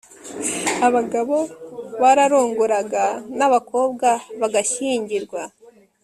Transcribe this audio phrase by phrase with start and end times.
[0.87, 1.37] abagabo
[2.01, 3.05] bararongoraga
[3.37, 4.07] n abakobwa
[4.39, 5.41] bagashyingirwa